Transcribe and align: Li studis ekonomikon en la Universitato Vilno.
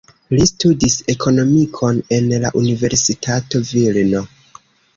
Li 0.35 0.45
studis 0.51 0.95
ekonomikon 1.15 2.01
en 2.19 2.33
la 2.47 2.53
Universitato 2.63 3.65
Vilno. 3.71 4.27